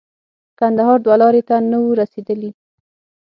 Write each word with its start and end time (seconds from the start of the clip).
کندهار 0.59 0.97
دوه 1.05 1.15
لارې 1.21 1.41
ته 1.49 1.55
نه 1.71 1.77
وو 1.81 1.97
رسېدلي. 2.01 2.51